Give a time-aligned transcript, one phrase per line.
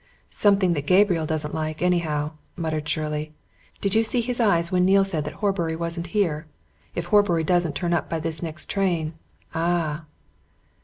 [0.31, 3.35] "Something that Gabriel doesn't like, anyhow," muttered Shirley.
[3.81, 6.47] "Did you see his eyes when Neale said that Horbury wasn't here?
[6.95, 9.13] If Horbury doesn't turn up by this next train
[9.53, 10.05] ah!"